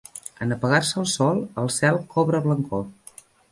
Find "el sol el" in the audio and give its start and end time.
1.01-1.71